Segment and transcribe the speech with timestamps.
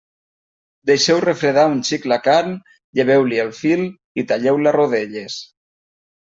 [0.89, 2.55] Deixeu refredar un xic la carn,
[3.01, 3.85] lleveu-li el fil
[4.23, 5.39] i talleu-la a rodelles.